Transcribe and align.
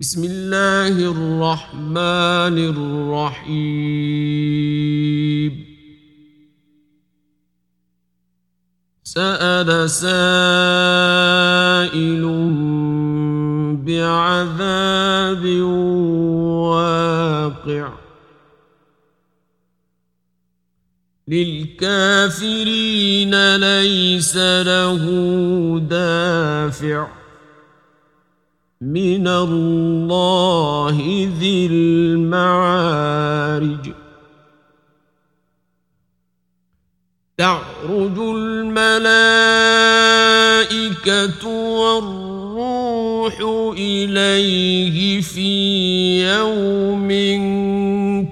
بسم 0.00 0.24
الله 0.24 1.10
الرحمن 1.10 2.58
الرحيم. 3.48 3.76
سأل 9.04 9.90
سائل 9.90 10.16
بعذاب 13.86 15.44
واقع. 16.66 17.92
للكافرين 21.28 22.76
ليس 23.56 24.36
له 24.36 25.04
دافع. 25.90 27.15
من 28.80 29.28
الله 29.28 31.28
ذي 31.38 31.66
المعارج. 31.66 32.96
تعرج 37.38 38.18
الملائكة 38.18 38.76
والروح 41.48 43.40
إليه 43.78 45.20
في 45.20 46.28
يوم 46.28 47.08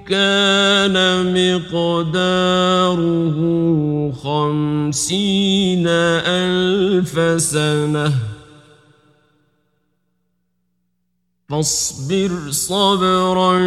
كان 0.07 0.95
مقداره 1.33 3.35
خمسين 4.23 5.87
ألف 5.87 7.41
سنة. 7.41 8.13
فاصبر 11.49 12.51
صبرا 12.51 13.59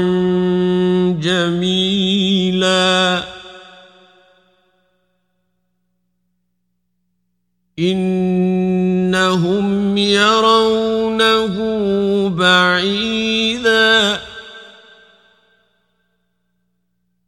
جميلا. 1.21 3.25
إنهم 7.79 9.99
يرونه 9.99 11.57
بعيدا. 12.29 14.21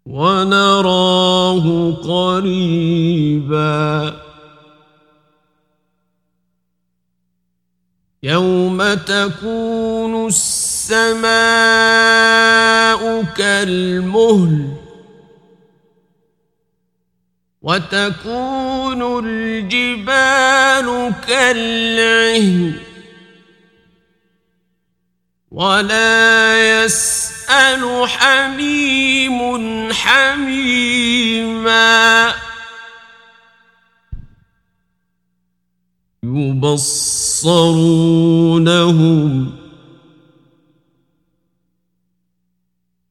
ونراه 0.06 1.92
قريبا. 1.92 3.09
تكون 9.10 10.26
السماء 10.26 11.30
كالمهل 13.36 14.68
وتكون 17.62 19.26
الجبال 19.26 21.12
كالعهن 21.28 22.72
ولا 25.50 26.84
يسأل 26.84 28.08
حميم 28.08 29.92
حميما 29.92 31.30
يبصرونهم 36.36 37.80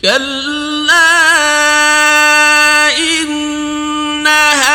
كلا 0.00 0.96
إنها 2.98 4.74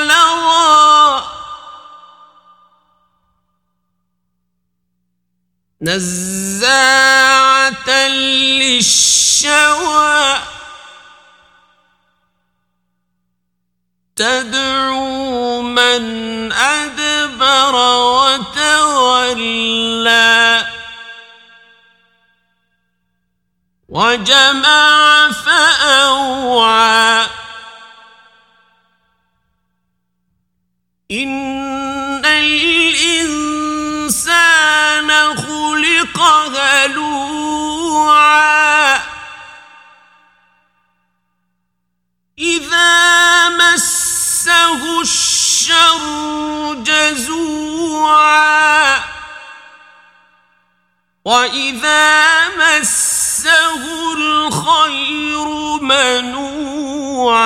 لظى 0.00 1.22
نزاعة 5.82 7.28
للشوى 8.60 10.38
تدعو 14.16 15.62
من 15.62 16.52
أدبر 16.52 17.74
وتولى 17.98 19.22
وجمع 23.92 25.30
فأوعى. 25.32 27.26
إن 31.10 32.24
الإنسان 32.24 33.36
خلق 35.36 36.20
هلوعا. 36.56 37.42
إذا 42.38 43.48
مسه 43.48 45.00
الشر 45.00 46.74
جزوعا. 46.74 47.42
وإذا 51.24 52.48
مسه 52.48 53.21
الخير 54.12 55.46
منوعا 55.82 57.42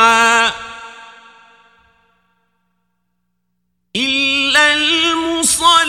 إلا 3.97 4.75
المصلين. 4.75 5.87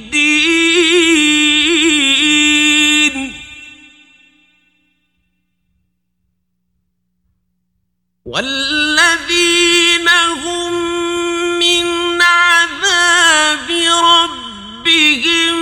والذين 8.25 10.09
هم 10.09 10.73
من 11.59 11.87
عذاب 12.23 13.71
ربهم 14.05 15.57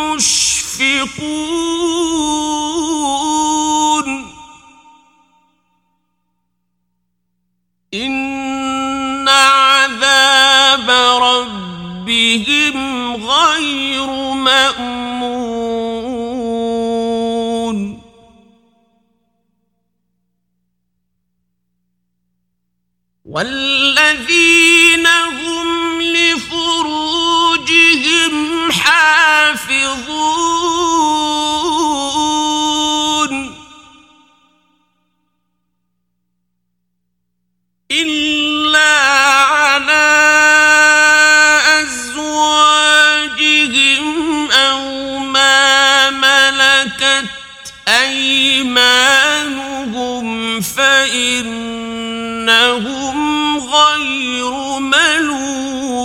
مشفقون. 0.00 1.53
والذين 23.34 24.73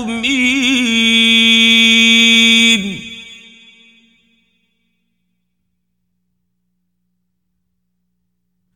ملومين 0.06 1.20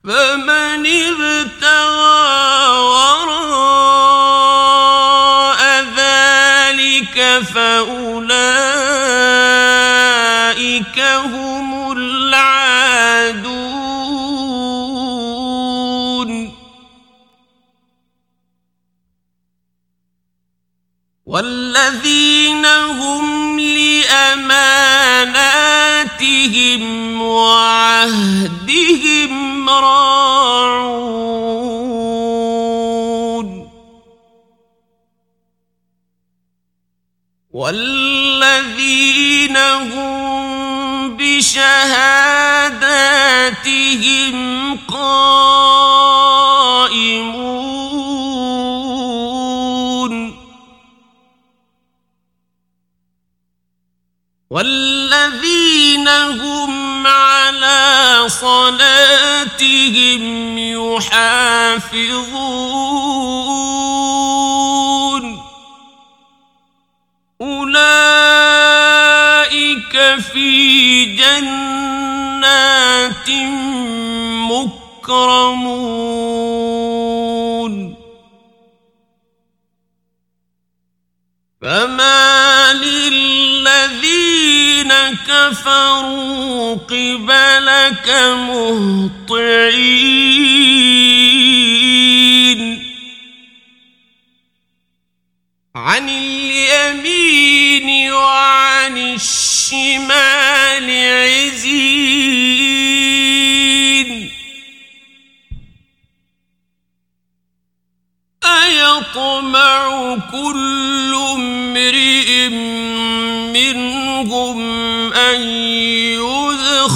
فمن 0.03 0.85
ابتغى 0.85 2.27
وراء 2.79 3.63
ذلك 5.97 7.17
فأولئك 7.53 8.59
هم 10.99 11.91
العادون. 11.91 12.52
والذين 21.33 22.65
هم 22.65 23.59
لأماناتهم 23.59 24.41
وعهدهم 27.21 29.33
راعون. 29.69 31.13
والذين 37.53 39.57
هم 39.57 41.17
بشهاداتهم 41.17 41.93
قائمون 44.87 45.42
والذين 54.53 56.07
هم 56.07 57.07
على 57.07 58.23
صلاتهم 58.27 60.21
يحافظون. 60.57 62.03
أولئك 67.41 67.83
في 70.31 71.05
جنات 71.15 72.49
مكرمون. 75.01 75.73
فما 81.61 82.52
كفروا 85.27 86.75
قبلك 86.75 88.09
مهطعين. 88.49 90.03
عن 95.75 96.09
اليمين 96.09 98.11
وعن 98.11 98.97
الشمال 98.97 100.89
عزين. 101.23 102.73
أيطمع 108.45 110.15
كل 110.31 111.15
امرئ 111.35 112.49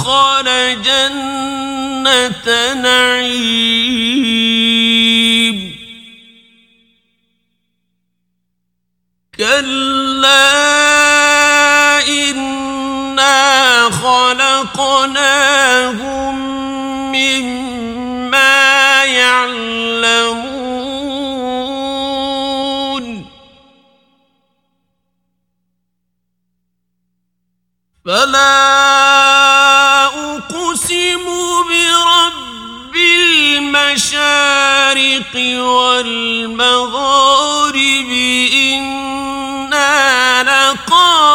يدخل 0.08 0.82
جنة 0.82 2.46
نعيم. 2.74 3.98
كلا 9.38 10.48
إنا 12.08 13.90
خلقناهم 13.90 15.37
المشارق 34.92 35.34
والمغارب 35.60 36.88
إنا 38.52 39.92
لقادرون. 40.42 41.28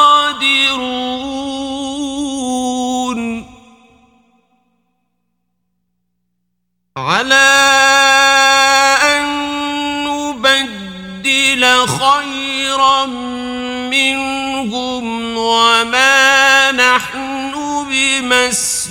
على 6.98 7.50
أن 9.04 9.24
نبدل 10.04 11.64
خيرا 11.88 13.06
منهم 13.90 15.38
وما 15.38 16.72
نحن 16.72 17.54
بمسبوقين 17.90 18.83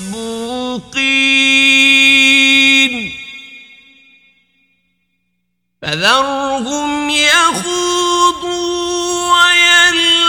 فذرهم 5.93 7.11
يخوضوا 7.11 8.53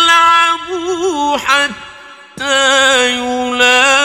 ويلعبوا 0.03 1.37
حتى 1.37 3.09
يلاقوا 3.09 4.02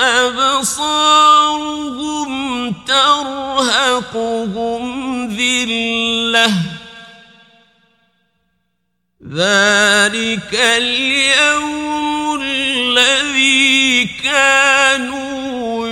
أبصارهم 0.00 1.02
ترهقهم 2.86 4.82
ذلة. 5.28 6.52
ذلك 9.28 10.54
اليوم 10.54 12.40
الذي 12.42 14.04
كانوا 14.24 15.88